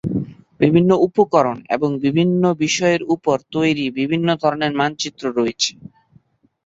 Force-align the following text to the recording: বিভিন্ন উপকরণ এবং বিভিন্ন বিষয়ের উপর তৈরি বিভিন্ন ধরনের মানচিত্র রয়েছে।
বিভিন্ন 0.59 0.91
উপকরণ 1.07 1.57
এবং 1.75 1.89
বিভিন্ন 2.05 2.43
বিষয়ের 2.61 3.01
উপর 3.15 3.37
তৈরি 3.51 3.85
বিভিন্ন 3.99 4.27
ধরনের 4.41 4.71
মানচিত্র 4.79 5.23
রয়েছে। 5.37 5.71